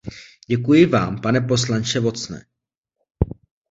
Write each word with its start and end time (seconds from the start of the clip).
Děkuji 0.47 0.85
vám, 0.85 1.21
pane 1.21 1.41
poslanče 1.41 1.99
Watsone. 1.99 2.45